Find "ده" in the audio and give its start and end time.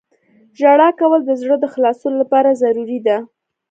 3.07-3.17